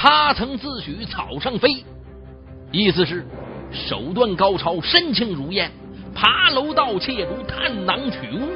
[0.00, 1.84] 他曾自诩草上飞，
[2.70, 3.26] 意思是
[3.72, 5.72] 手段高超，身轻如燕，
[6.14, 8.46] 爬楼盗窃如探囊取物，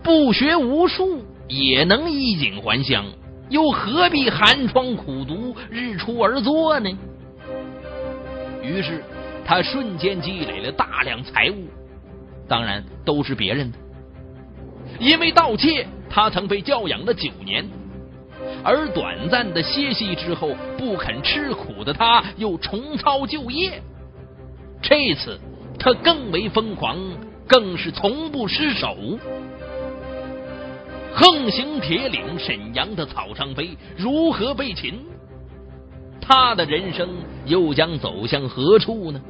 [0.00, 3.04] 不学无术也能衣锦还乡，
[3.50, 6.88] 又何必寒窗苦读，日出而作呢？
[8.62, 9.02] 于是
[9.44, 11.66] 他瞬间积累了大量财物，
[12.46, 13.78] 当然都是别人的。
[15.00, 17.68] 因为盗窃，他曾被教养了九年。
[18.64, 23.82] 而短暂的歇息之后，不肯吃苦的他又重操旧业。
[24.80, 25.38] 这次
[25.78, 26.98] 他更为疯狂，
[27.46, 28.96] 更是从不失手。
[31.14, 35.00] 横行铁岭沈阳的草上飞如何被擒？
[36.20, 37.08] 他的人生
[37.44, 39.20] 又将走向何处呢？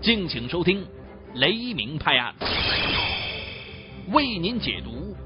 [0.00, 0.82] 敬请收听
[1.34, 2.34] 《雷鸣拍案》。
[4.12, 5.16] 为您解读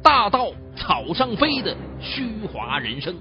[0.00, 3.16] 大道草上飞的虚华人生。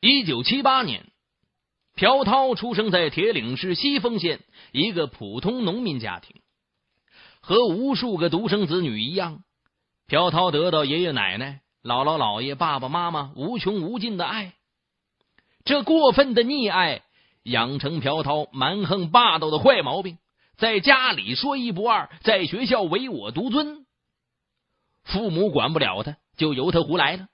[0.00, 1.04] 一九七八年，
[1.96, 4.40] 朴涛出生在铁岭市西丰县
[4.72, 6.34] 一个普通农民家庭。
[7.46, 9.44] 和无数个独生子女一样，
[10.08, 14.54] 朴涛得到爷爷奶奶、姥姥姥爷、爸爸妈妈无穷无尽的爱。
[15.64, 17.02] 这过分的溺爱
[17.44, 20.18] 养成朴涛蛮横霸道的坏毛病，
[20.56, 23.86] 在家里说一不二，在学校唯我独尊。
[25.04, 27.28] 父母管不了他，就由他胡来了。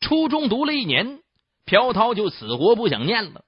[0.00, 1.22] 初中读了一年，
[1.64, 3.46] 朴涛就死活不想念了。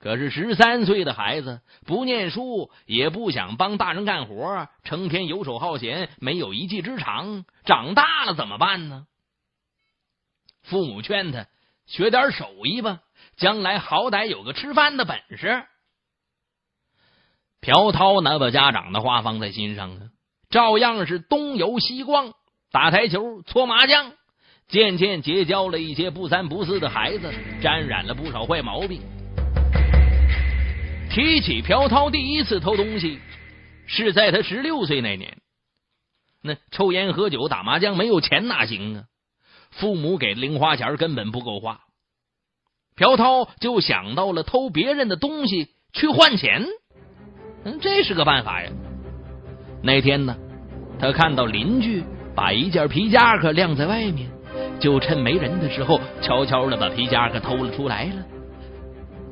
[0.00, 7.44] 可是十三岁的孩子不念书，也不想帮大人干活，成天游手好闲，没有一技之长。
[7.64, 9.06] 长大了怎么办呢？
[10.62, 11.46] 父母劝他
[11.86, 13.00] 学点手艺吧，
[13.36, 15.64] 将来好歹有个吃饭的本事。
[17.60, 20.10] 朴涛哪把家长的话放在心上啊？
[20.48, 22.34] 照样是东游西逛，
[22.70, 24.12] 打台球、搓麻将，
[24.68, 29.17] 渐渐结交了一些不三不四的孩子，沾染了不少坏毛病。
[31.10, 33.18] 提起朴涛第一次偷东西，
[33.86, 35.38] 是在他十六岁那年。
[36.42, 39.04] 那抽烟喝酒打麻将没有钱哪行啊？
[39.70, 41.80] 父母给的零花钱根本不够花，
[42.96, 46.64] 朴涛就想到了偷别人的东西去换钱。
[47.64, 48.70] 嗯，这是个办法呀。
[49.82, 50.36] 那天呢，
[50.98, 52.04] 他看到邻居
[52.34, 54.30] 把一件皮夹克晾在外面，
[54.80, 58.24] 就趁没人的时候，悄悄的把皮夹克偷了出来了。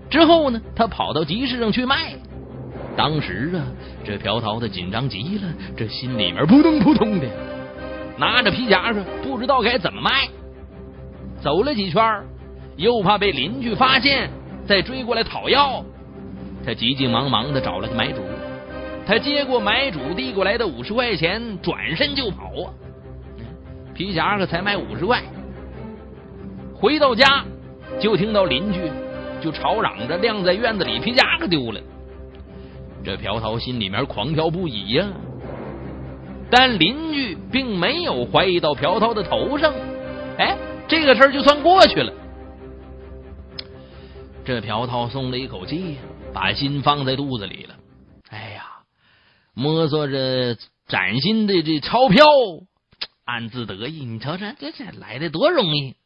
[0.09, 2.15] 之后呢，他跑到集市上去卖。
[2.97, 3.67] 当时啊，
[4.05, 5.43] 这朴桃的紧张极了，
[5.77, 7.27] 这心里面扑通扑通的，
[8.16, 10.28] 拿着皮夹子不知道该怎么卖。
[11.43, 12.25] 走了几圈，
[12.77, 14.31] 又怕被邻居发现，
[14.66, 15.84] 再追过来讨要。
[16.65, 18.22] 他急急忙忙的找了个买主，
[19.06, 22.72] 他接过买主递过来的五十块钱，转身就跑啊。
[23.95, 25.22] 皮夹子才卖五十块，
[26.75, 27.45] 回到家
[28.00, 28.81] 就听到邻居。
[29.41, 31.80] 就吵嚷着晾在院子里皮夹克丢了，
[33.04, 35.06] 这朴涛心里面狂跳不已呀。
[36.50, 39.74] 但邻居并没有怀疑到朴涛的头上，
[40.38, 40.56] 哎，
[40.88, 42.12] 这个事儿就算过去了。
[44.44, 45.98] 这朴涛松了一口气，
[46.32, 47.74] 把心放在肚子里了。
[48.30, 48.64] 哎呀，
[49.54, 52.26] 摸索着崭新的这钞票，
[53.24, 54.04] 暗自得意。
[54.04, 55.97] 你瞅瞅，这这来的多容易！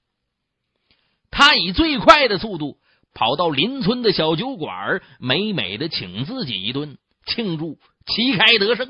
[1.30, 2.78] 他以最快的速度。
[3.14, 8.88] 跑到邻村的小酒馆，美美的请自己一顿，庆祝旗开得胜。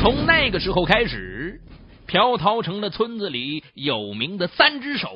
[0.00, 1.60] 从那个时候开始，
[2.06, 5.08] 朴涛成了村子里有名的三只手，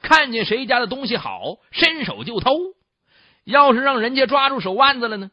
[0.00, 2.50] 看见谁家的东西好，伸手就偷。
[3.44, 5.30] 要是让人家抓住手腕子了呢，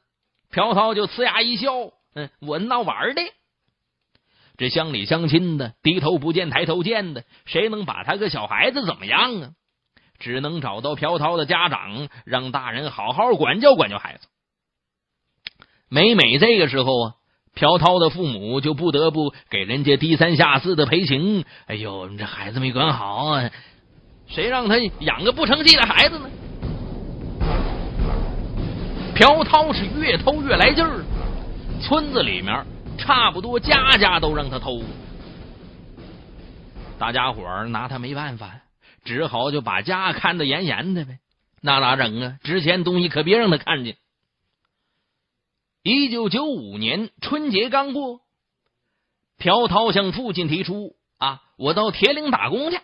[0.52, 1.72] 朴涛就呲牙一笑
[2.14, 3.22] ：“嗯，我闹玩的。”
[4.62, 9.50] 这乡里乡亲的低头不见抬头见的，谁能把他个小孩子怎么样啊？
[10.20, 14.28] 只能找到朴涛的家长，让大人好好管教管教孩子。
[15.90, 17.14] 每每这个时候啊，
[17.56, 21.44] 朴涛的父母就不得不给人家低三下四的赔情。
[21.66, 23.50] 哎呦，你这孩子没管好啊！
[24.28, 26.30] 谁让他养个不成器的孩子呢？
[29.16, 31.04] 朴涛是越偷越来劲儿，
[31.82, 32.64] 村子里面。
[33.02, 34.84] 差不多家家都让他偷，
[37.00, 38.62] 大家伙儿拿他没办法，
[39.04, 41.18] 只好就把家看得严严的呗。
[41.62, 42.38] 那咋整啊？
[42.44, 43.98] 值钱东西可别让他看见。
[45.82, 48.22] 一九九五年春节刚过，
[49.38, 52.80] 朴涛向父亲提出：“啊，我到铁岭打工去，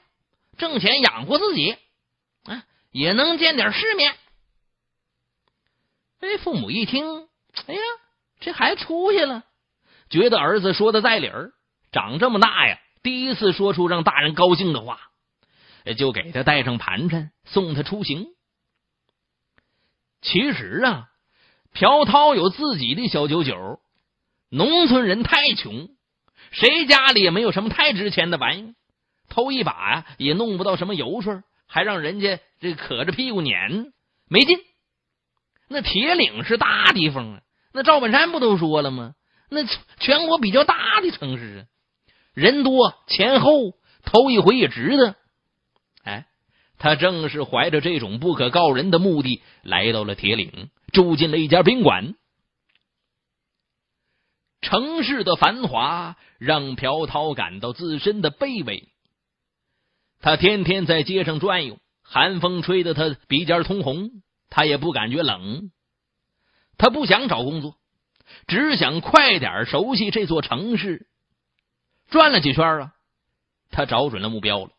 [0.58, 1.78] 挣钱养活自己，
[2.44, 4.16] 啊，也能见点世面。”
[6.22, 7.28] 哎，父母一听，
[7.68, 7.82] 哎呀，
[8.40, 9.44] 这还出息了，
[10.10, 11.52] 觉得儿子说的在理儿，
[11.92, 15.00] 长这么大呀，第一次说出让大人高兴的话，
[15.98, 18.28] 就给他带上盘缠，送他出行。
[20.22, 21.10] 其实啊。
[21.74, 23.80] 朴涛有自己的小九九，
[24.50, 25.90] 农村人太穷，
[26.50, 28.74] 谁家里也没有什么太值钱的玩意
[29.30, 33.94] 偷一把呀也弄不到什么油水，还让人家这可着屁股撵，
[34.28, 34.58] 没劲。
[35.68, 37.42] 那铁岭是大地方啊，
[37.74, 39.14] 那赵本山不都说了吗？
[39.50, 39.66] 那
[40.00, 41.62] 全国比较大的城市啊，
[42.34, 43.74] 人多钱厚，
[44.04, 45.16] 头一回也值得。
[46.04, 46.28] 哎，
[46.78, 50.70] 他正是怀着这种不可告人的目的来到了铁岭。
[50.94, 52.16] 住进了一家宾馆。
[54.62, 58.88] 城市的繁华让朴涛感到自身的卑微。
[60.20, 64.10] 他天天在街上转悠，寒风吹得他鼻尖通红，
[64.50, 65.72] 他也不感觉冷。
[66.78, 67.76] 他不想找工作，
[68.48, 71.06] 只想快点熟悉这座城市。
[72.10, 72.94] 转了几圈啊，
[73.70, 74.70] 他找准了目标了。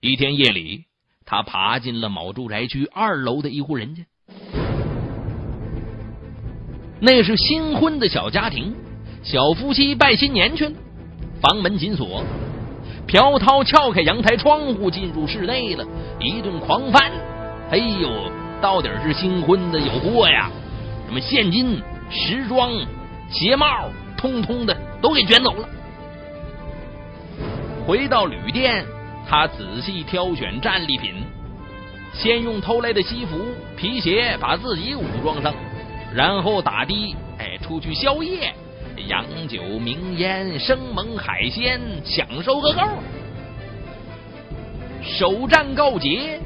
[0.00, 0.84] 一天夜里，
[1.24, 4.04] 他爬进了某住宅区二楼的一户人家。
[7.00, 8.74] 那是新婚的小家庭，
[9.24, 10.76] 小夫妻拜新年去了，
[11.40, 12.24] 房门紧锁。
[13.08, 15.84] 朴涛撬开阳台窗户，进入室内了，
[16.20, 17.10] 一顿狂翻。
[17.70, 18.30] 哎呦，
[18.62, 20.50] 到底是新婚的有货呀！
[21.06, 22.70] 什么现金、时装、
[23.30, 25.68] 鞋帽，通通的都给卷走了。
[27.86, 28.84] 回到旅店，
[29.28, 31.14] 他仔细挑选战利品，
[32.12, 33.38] 先用偷来的西服、
[33.76, 35.52] 皮鞋把自己武装上。
[36.14, 38.54] 然后打的，哎，出去宵夜，
[39.08, 42.80] 洋酒、名烟、生猛海鲜，享受个够。
[45.02, 46.40] 首战告捷，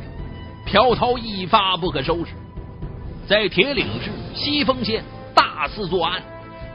[0.64, 2.32] 朴涛一发不可收拾，
[3.28, 5.04] 在铁岭市西丰县
[5.38, 6.20] 大肆作案，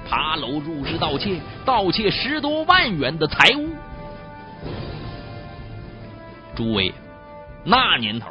[0.07, 3.68] 爬楼入室盗窃，盗窃十多万元的财物。
[6.56, 6.94] 诸位，
[7.65, 8.30] 那年头。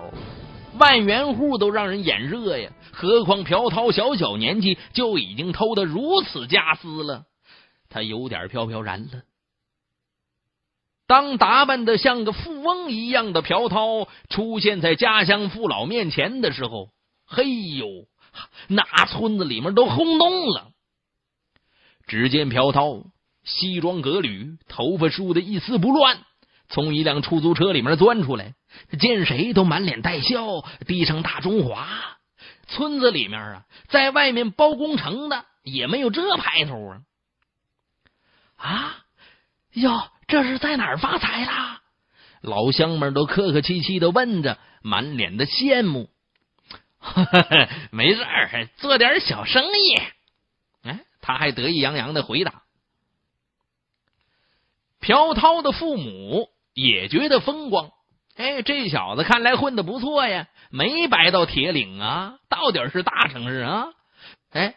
[0.79, 7.25] 万元户都让人眼热呀，何况朴涛小小年纪就已经偷得如此家私了，
[7.91, 9.25] 他有点飘飘然了。
[11.07, 16.89] 当打扮的像个富翁一样的朴涛出现在家乡父老面前的时候，
[17.27, 17.45] 嘿
[17.77, 17.87] 呦，
[18.69, 20.71] 那村子里面都轰动了。
[22.07, 23.05] 只见朴涛
[23.45, 26.19] 西装革履，头发梳的一丝不乱，
[26.69, 28.55] 从一辆出租车里面钻出来。
[28.99, 31.89] 见谁都满脸带笑，低声大中华。
[32.69, 37.03] 村子里面啊，在外面包工程的也没有这派头啊！
[38.57, 38.97] 啊
[39.73, 41.83] 哟，这是在哪儿发财啦？
[42.41, 46.09] 老乡们都客客气气的问着，满脸的羡慕。
[47.91, 49.97] 没事儿，做点小生意。
[50.85, 52.63] 哎，他还得意洋洋的回答。
[55.01, 57.91] 朴涛的父母也觉得风光。
[58.37, 63.89] 哎，这小子看来混的不错呀，没白到铁岭啊，到底是大城市啊！
[64.53, 64.77] 哎，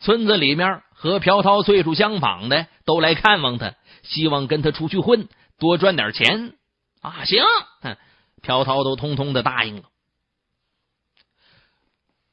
[0.00, 5.28] 村子里面和朴涛岁数相仿的都来看望他，希望跟他出去混，
[5.58, 6.54] 多赚点钱
[7.02, 7.24] 啊！
[7.24, 7.44] 行，
[8.42, 9.82] 朴涛都通通的答应了。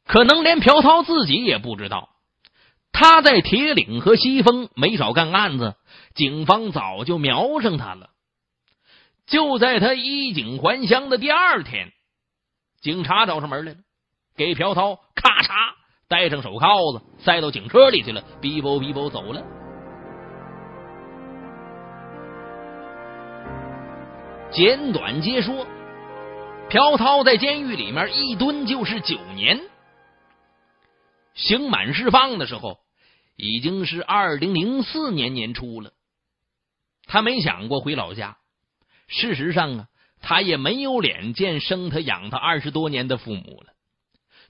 [0.08, 2.10] 可能连朴涛自己也不知道，
[2.92, 5.76] 他在铁岭和西峰没少干案子，
[6.14, 8.10] 警方早就瞄上他了。
[9.26, 11.92] 就在他衣锦还乡的第二天，
[12.82, 13.80] 警察找上门来了，
[14.38, 15.74] 给朴涛咔嚓
[16.08, 18.24] 戴上手铐子，塞到警车里去了。
[18.40, 19.42] 逼啵逼啵走了。
[24.52, 25.66] 简短接说，
[26.70, 29.60] 朴涛在监狱里面一蹲就是九年，
[31.36, 32.80] 刑满释放的时候
[33.36, 35.92] 已经是二零零四年年初了。
[37.06, 38.38] 他没想过回老家。
[39.08, 39.88] 事实上啊，
[40.22, 43.74] 他也没有脸见生他养他二十多年的父母了。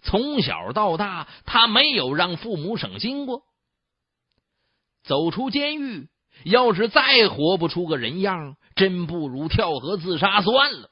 [0.01, 3.41] 从小到大，他没有让父母省心过。
[5.03, 6.07] 走出监狱，
[6.45, 10.89] 要是再活不出个人样，真不如跳河自杀算了。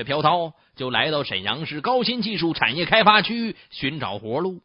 [0.00, 4.62] 这朴涛就来到沈阳市高新技术产业开发区寻找活路。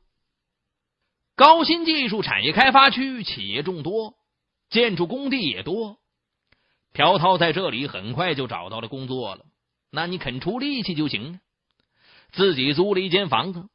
[1.36, 4.14] 高新技术产业开发区企业众多，
[4.70, 5.98] 建筑工地也多。
[6.94, 9.44] 朴涛在这里很快就找到了工作了，
[9.92, 11.42] 那你肯出力气就行。
[12.32, 13.68] 自己租了一间房子。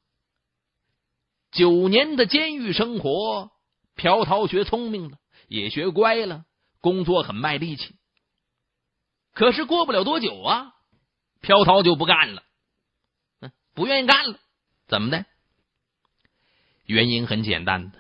[1.53, 3.51] 九年的监狱生活，
[3.97, 6.45] 朴涛学聪明了，也学乖了，
[6.81, 7.97] 工作很卖力气。
[9.35, 10.73] 可是过不了多久啊，
[11.41, 12.43] 朴涛就不干了，
[13.41, 14.39] 嗯，不愿意干了。
[14.87, 15.25] 怎么的？
[16.85, 17.99] 原因很简单的，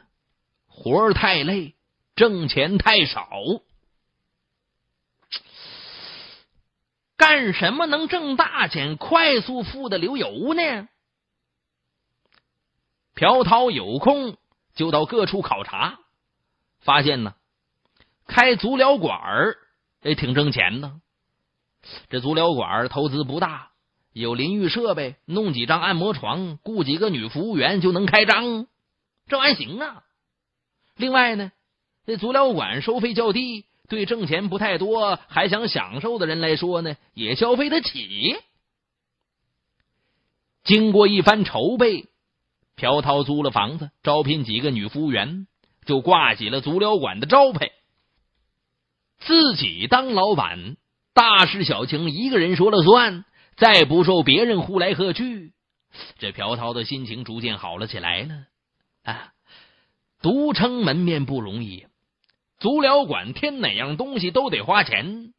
[0.66, 1.74] 活儿太累，
[2.16, 3.30] 挣钱太少。
[7.16, 10.88] 干什么能挣大钱、快速富的流油呢？
[13.14, 14.38] 朴涛有空
[14.74, 16.00] 就到各处考察，
[16.80, 17.34] 发现呢，
[18.26, 19.58] 开足疗馆儿
[20.02, 21.00] 也挺挣钱的。
[22.08, 23.70] 这足疗馆投资不大，
[24.12, 28.66] 有淋浴设备，弄几张按摩床，雇几个女服务员就能开张，
[29.28, 30.02] 这玩意行啊。
[30.96, 31.52] 另外呢，
[32.06, 38.36] 这足疗馆收费较低，对挣钱不太多还想享受的人来说呢，也消费得起。
[40.64, 42.08] 经过一番筹备，
[42.76, 45.46] 朴涛租了房子，招聘几个女服务员，
[45.86, 47.70] 就挂起了足疗馆的招牌，
[49.20, 50.76] 自己当老板。
[51.14, 53.24] 大事小情一个人说了算，
[53.56, 55.52] 再不受别人呼来喝去。
[56.18, 58.34] 这朴涛的心情逐渐好了起来了。
[59.04, 59.32] 啊，
[60.22, 61.86] 独撑门面不容易，
[62.58, 65.32] 足疗馆添哪样东西都得花钱。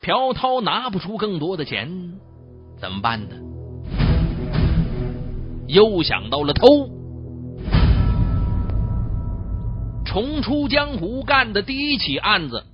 [0.00, 2.20] 朴涛拿不出更多的钱，
[2.78, 3.36] 怎么办呢？
[5.66, 6.88] 又想到了偷。
[10.04, 12.64] 重出江湖干的第一起案子。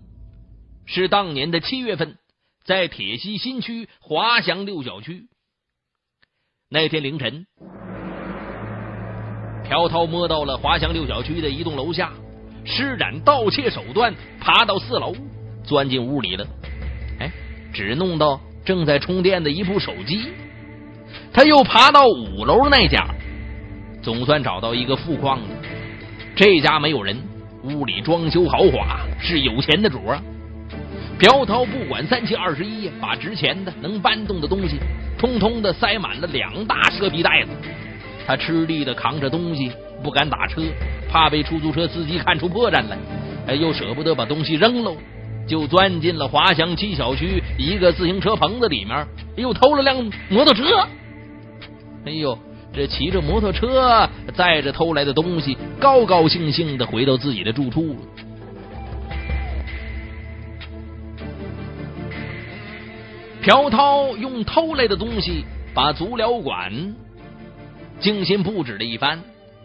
[0.94, 2.18] 是当年的七月份，
[2.66, 5.25] 在铁西新区华翔六小区。
[6.68, 7.46] 那天凌晨，
[9.66, 12.12] 朴涛摸到了华翔六小区的一栋楼下，
[12.66, 15.14] 施展盗窃手段，爬到四楼，
[15.64, 16.46] 钻进屋里了。
[17.20, 17.32] 哎，
[17.72, 20.28] 只弄到正在充电的一部手机。
[21.32, 23.06] 他又爬到五楼那家，
[24.02, 25.54] 总算找到一个富矿的。
[26.37, 27.16] 这家没有人，
[27.62, 30.22] 屋里装修豪华，是有钱的主啊。
[31.23, 34.81] 朴涛不管三七二十一，把值钱的、能搬动的东西，
[35.17, 37.50] 通通的塞满了两大蛇皮袋子。
[38.26, 39.71] 他吃力的扛着东西，
[40.02, 40.61] 不敢打车，
[41.09, 42.99] 怕被出租车司机看出破绽来。
[43.47, 44.97] 哎，又舍不得把东西扔喽，
[45.47, 50.64] 就钻进了华翔七小区一个自行车棚子里面，又偷了辆摩托车。
[52.05, 52.37] 哎呦，
[52.75, 58.25] 这骑着摩托车载着偷来的东西，高高兴兴的回到自己的住处了。
[63.42, 65.44] 朴涛用偷来的东西
[65.75, 66.94] 把足疗馆
[67.99, 69.25] 精心布置了一番，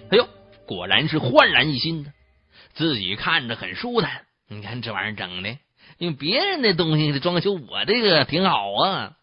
[0.09, 0.27] 哎呦，
[0.65, 2.11] 果然是焕然一新的，
[2.73, 4.25] 自己看着很舒坦。
[4.47, 5.59] 你看这玩意儿整的，
[5.99, 9.15] 用别人的东西装修，我这个挺好啊。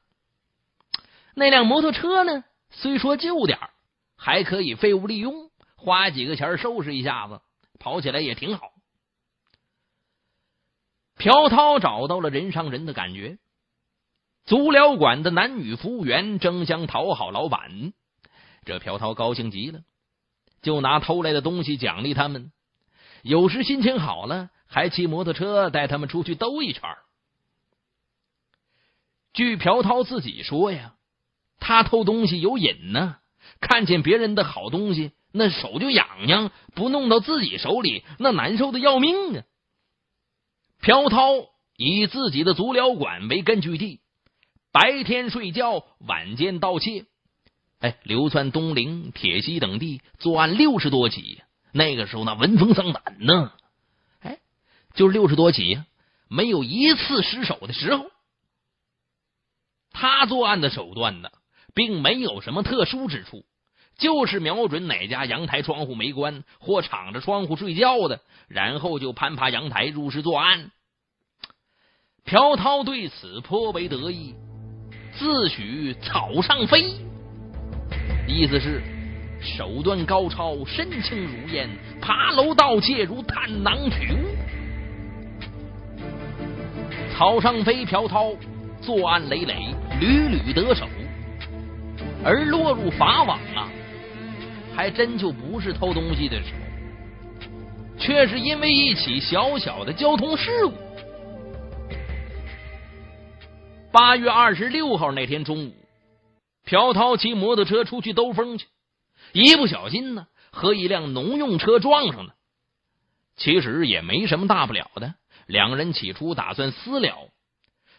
[1.34, 3.58] 那辆摩托车呢，虽说旧点
[4.16, 7.40] 还可以废物利用，花几个钱收拾一下子，
[7.80, 8.70] 跑起来也挺好。
[11.16, 13.36] 朴涛找到了人上人的感觉。
[14.44, 17.94] 足疗馆的男女服务员争相讨好老板，
[18.66, 19.80] 这朴涛高兴极了，
[20.60, 22.52] 就拿偷来的东西奖励他们。
[23.22, 26.82] 有时心情好了，还骑摩托车带他们出去兜一圈。
[29.32, 30.94] 据朴涛自己说呀，
[31.58, 33.16] 他偷东西有瘾呢，
[33.60, 39.44] 看见别人的好东西，那手就痒痒，不弄到自己手里，那难受的要命啊。
[40.82, 41.30] 朴涛
[41.78, 44.02] 以自己的足疗馆为根据地。
[44.74, 47.04] 白天睡觉，晚间盗窃，
[47.78, 51.40] 哎，流窜东陵、铁西等地，作案六十多起。
[51.70, 53.52] 那个时候那闻风丧胆呢，
[54.18, 54.40] 哎，
[54.92, 55.80] 就是六十多起，
[56.26, 58.10] 没有一次失手的时候。
[59.92, 61.30] 他作案的手段呢，
[61.72, 63.44] 并没有什么特殊之处，
[63.96, 70.72] 就是瞄准哪家阳台窗户没关或敞着窗户睡觉的，然后就攀爬阳台入室作案。
[72.24, 74.34] 朴涛对此颇为得意。
[75.16, 76.92] 自诩草上飞，
[78.26, 78.82] 意思是
[79.40, 81.68] 手段高超，身轻如燕，
[82.00, 84.34] 爬楼盗窃如探囊取物。
[87.16, 88.32] 草上飞朴涛
[88.80, 89.54] 作案累累，
[90.00, 90.88] 屡屡得手，
[92.24, 93.70] 而落入法网啊，
[94.74, 96.58] 还真就不是偷东西的时候，
[97.96, 100.83] 却是因为一起小小的交通事故。
[103.94, 105.74] 八月二十六号那天中午，
[106.64, 108.66] 朴涛骑摩托车出去兜风去，
[109.32, 112.34] 一不小心呢，和一辆农用车撞上了。
[113.36, 115.14] 其实也没什么大不了的，
[115.46, 117.30] 两人起初打算私了，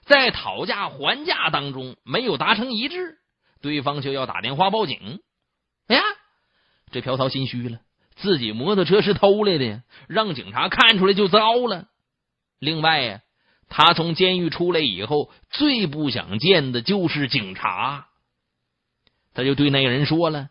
[0.01, 3.17] 在讨价还价当中没有达成一致，
[3.61, 5.21] 对方就要打电话报警。
[5.87, 6.01] 哎呀，
[6.91, 7.79] 这朴涛心虚了，
[8.17, 11.87] 自己摩托车是偷来的呀，让警察看出来就糟了。
[12.59, 13.21] 另外呀，
[13.69, 18.07] 他从监狱出来以后，最不想见的就是警察。
[19.34, 20.50] 他就对那个人说了：“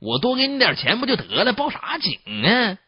[0.00, 2.78] 我多给你点钱不就得了，报啥警呢？”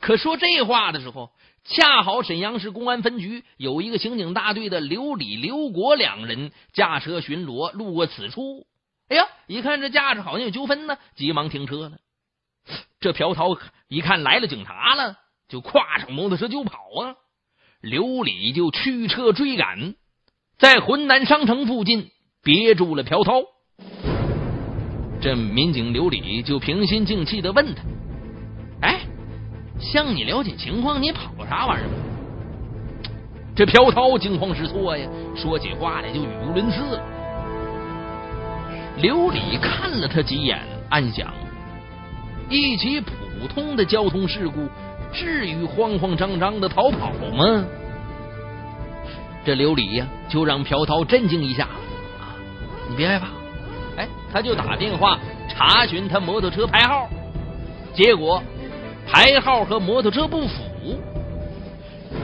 [0.00, 1.30] 可说这话的时候，
[1.64, 8.66] 恰好沈阳市公安分局有一个刑警大队的刘李、刘国两人驾车巡逻，路过此处。
[9.08, 11.98] 哎呀，一看这架势好像有纠纷呢，急忙停车了。
[12.98, 17.14] 这朴涛一看来了警察了，就跨上摩托车就跑啊。
[17.82, 19.94] 刘礼就驱车追赶，
[20.56, 22.10] 在浑南商城附近
[22.40, 23.42] 别住了朴涛。
[25.20, 27.82] 这民警刘礼就平心静气的问他
[28.86, 29.00] ：“哎。”
[29.82, 31.90] 向你了解情况，你跑啥玩意儿？
[33.56, 37.02] 这朴涛惊慌失措呀，说起话来就语无伦次了。
[38.98, 41.34] 刘礼看了他几眼，暗想：
[42.48, 44.68] 一起普通的交通事故，
[45.12, 47.64] 至于慌慌张张的逃跑吗？
[49.44, 52.34] 这刘礼呀，就让朴涛震惊一下啊，
[52.88, 53.26] 你别害怕。
[53.96, 57.08] 哎，他就打电话查询他摩托车牌号，
[57.92, 58.42] 结果。
[59.04, 60.96] 牌号和摩托车不符，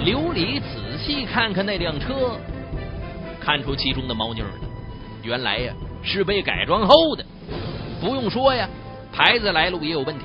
[0.04, 2.36] 刘礼仔细看看那辆车，
[3.40, 4.48] 看出其中的猫腻了。
[5.24, 7.24] 原来呀，是被改装后的。
[8.00, 8.68] 不用说呀，
[9.12, 10.24] 牌子来路也有问题。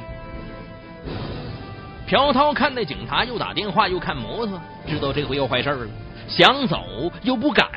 [2.08, 5.88] 朴涛看那警察又打电话又看摩托，知道这回要坏事了，
[6.28, 6.78] 想走
[7.24, 7.70] 又不敢。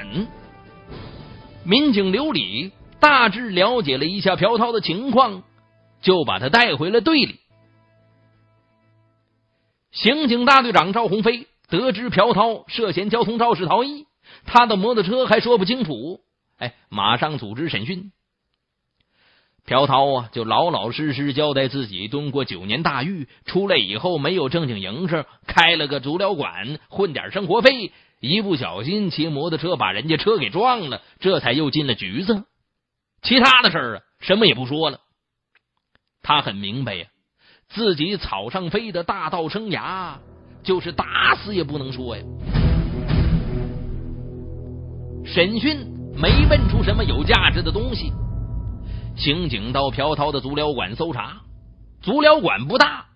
[1.64, 5.42] 民警刘礼大致了解了一下朴涛的情况，
[6.00, 7.40] 就把他带回了队里。
[9.92, 14.06] 刑警大队长赵鸿飞得知朴涛涉嫌交通肇事逃逸，
[14.44, 16.20] 他的摩托车还说不清楚，
[16.58, 18.12] 哎，马上组织审讯。
[19.66, 32.44] 朴涛啊，就老老实实交代自己蹲过九年大狱，出来以后没有正经营生，开了个足疗馆混点生活费，一不小心骑摩托车把人家车给撞了，这才又进了局子。
[33.22, 35.00] 其他的事儿啊，什么也不说了。
[36.22, 37.06] 他很明白呀。
[37.68, 40.18] 自己草上飞的大道生涯，
[40.62, 42.22] 就是打死也不能说呀。
[45.24, 45.76] 审讯
[46.16, 48.12] 没问出什么有价值的东西，
[49.16, 51.40] 刑警到朴涛的足疗馆搜查，
[52.02, 53.06] 足疗馆不大，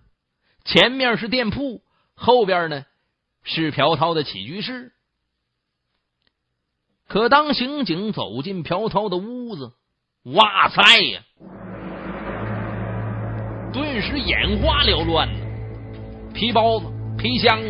[0.64, 1.82] 前面是店铺，
[2.14, 2.84] 后边呢
[3.42, 4.92] 是朴涛的起居室。
[7.06, 9.72] 可当刑警走进朴涛的屋子，
[10.24, 11.22] 哇塞呀！
[13.72, 15.28] 顿时眼花缭乱，
[16.32, 16.86] 皮包子、
[17.18, 17.60] 皮箱、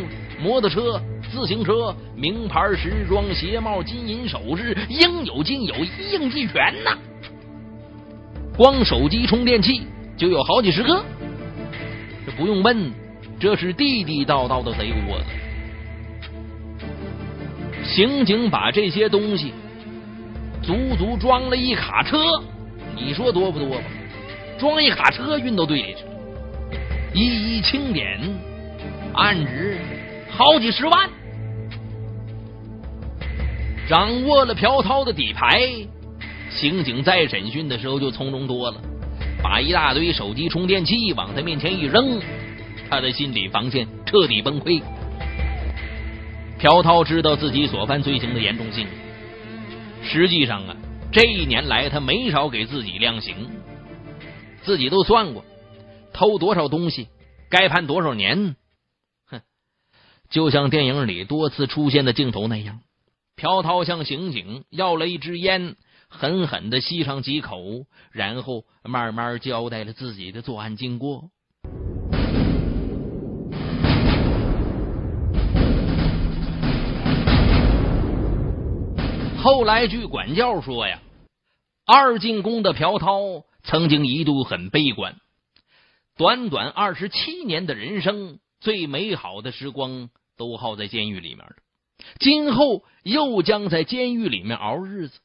[0.41, 6.97] 摩托车、自行车、名牌时装、鞋帽、金银首饰，应有尽有，一应俱全呐！
[8.61, 9.87] 光手机充电器
[10.19, 11.03] 就有好几十个，
[12.27, 12.93] 这不用问，
[13.39, 15.25] 这是地地道道的贼窝子。
[17.83, 19.55] 刑警把这些东西
[20.63, 22.19] 足足装了一卡车，
[22.95, 23.85] 你说多不多吧？
[24.59, 26.05] 装一卡车运到队里去，
[27.15, 28.21] 一一清点，
[29.15, 29.79] 案值
[30.29, 31.09] 好几十万。
[33.89, 35.67] 掌握了朴涛的底牌，
[36.61, 38.83] 刑警再审讯的时候就从容多了，
[39.43, 42.21] 把一大堆手机充电器往他面前一扔，
[42.91, 44.83] 他的心理防线彻底崩溃。
[46.59, 48.87] 朴涛知道自己所犯罪行的严重性，
[50.03, 50.77] 实际上啊，
[51.11, 53.49] 这一年来他没少给自己量刑。
[54.61, 55.43] 自己都算过，
[56.13, 57.09] 偷多少东西
[57.49, 58.55] 该判多少年。
[59.31, 59.41] 哼，
[60.29, 62.81] 就像电影里多次出现的镜头那样，
[63.37, 65.77] 朴涛向刑警要了一支烟，
[66.11, 71.31] 狠狠的吸上几口，然后慢慢交代了自己的作案经过。
[79.39, 81.01] 后来据管教说呀，
[81.87, 83.45] 二进宫的朴涛。
[83.63, 85.17] 曾经一度很悲观，
[86.17, 91.57] 短短二十七年的人生，最美好的时光都耗在监狱里面了。
[92.19, 95.19] 今后又将在监狱里面熬日子，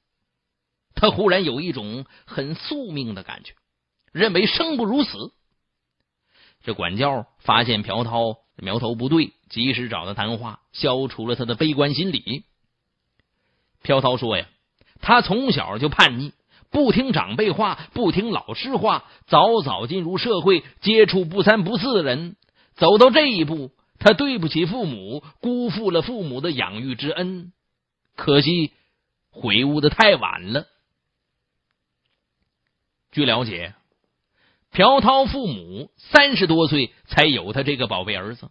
[0.95, 3.53] 他忽然有一种很宿命的感觉，
[4.12, 5.34] 认为生不如死。
[6.63, 12.43] 这管教发现朴涛苗头不对，及时找他谈话，消除了他的悲观心理。
[13.84, 14.47] 朴涛说：“呀，
[15.01, 16.34] 他从小就叛逆。”
[16.71, 22.36] 不听长辈话，不听老师话，早早进入社会，接触不三不四的人，
[22.73, 27.53] 走到这一步，他对不起父母，辜负了父母的养育之恩，
[28.17, 28.73] 可惜
[29.29, 30.65] 悔悟的太晚了。
[33.15, 33.73] 据了解，
[34.73, 38.49] 朴涛父母三十多岁才有他这个宝贝儿子，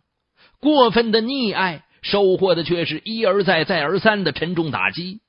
[0.59, 5.21] 过分的溺爱，收获的却是一而再、再而三的沉重打击。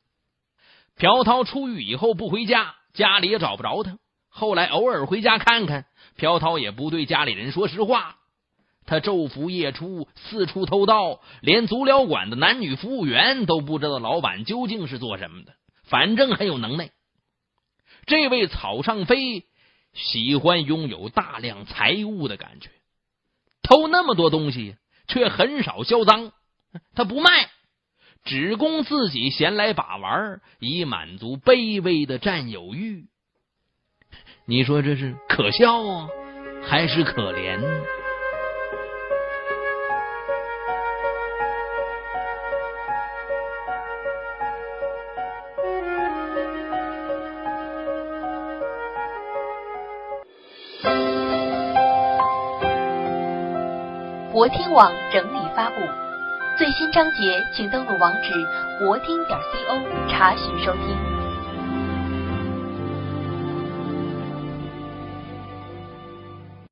[0.96, 3.98] 朴涛出狱以后不回家，家里也找不着他。
[4.30, 8.16] 后来偶尔回家看看，朴涛也不对家里人说实话。
[8.86, 15.52] 他昼伏夜出，四处偷盗，连足疗馆的男女服务员都不知道老板究竟是做什么的。
[15.84, 16.92] 反正很有能耐。
[18.06, 19.46] 这位草上飞
[19.94, 22.70] 喜欢拥有大量财物的感觉，
[23.64, 24.76] 偷那么多东西
[25.08, 26.32] 却很少销赃。
[26.94, 27.50] 他不卖，
[28.26, 33.06] 只供自己闲来把玩，以满足卑微的占有欲。
[34.46, 36.10] 你说这是可笑啊，
[36.64, 37.60] 还是可怜？
[54.46, 55.82] 博听网整理发布，
[56.56, 58.32] 最新章节请登录网址
[58.78, 61.15] 国听点 co 查询收听。